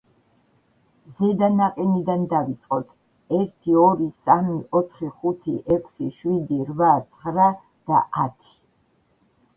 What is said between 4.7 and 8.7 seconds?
ოთხი, ხუთი, ექვსი, შვიდი, რვა, ცხრა და ათი.